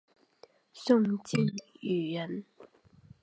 [0.73, 1.45] 宋敬
[1.83, 2.43] 舆人。